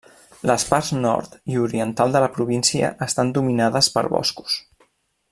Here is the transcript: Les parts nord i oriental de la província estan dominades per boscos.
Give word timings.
Les 0.51 0.63
parts 0.69 0.87
nord 1.01 1.35
i 1.55 1.59
oriental 1.65 2.15
de 2.15 2.21
la 2.23 2.31
província 2.37 2.91
estan 3.07 3.33
dominades 3.39 3.91
per 3.99 4.05
boscos. 4.15 4.57